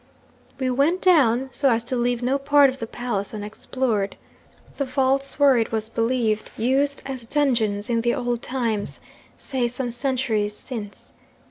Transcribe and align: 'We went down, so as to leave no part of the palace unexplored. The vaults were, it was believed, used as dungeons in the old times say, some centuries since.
'We 0.59 0.71
went 0.71 0.99
down, 0.99 1.49
so 1.51 1.69
as 1.69 1.83
to 1.83 1.95
leave 1.95 2.23
no 2.23 2.39
part 2.39 2.71
of 2.71 2.79
the 2.79 2.87
palace 2.87 3.35
unexplored. 3.35 4.15
The 4.77 4.85
vaults 4.85 5.37
were, 5.37 5.57
it 5.57 5.71
was 5.71 5.89
believed, 5.89 6.49
used 6.57 7.03
as 7.05 7.27
dungeons 7.27 7.87
in 7.87 8.01
the 8.01 8.15
old 8.15 8.41
times 8.41 8.99
say, 9.37 9.67
some 9.67 9.91
centuries 9.91 10.57
since. 10.57 11.13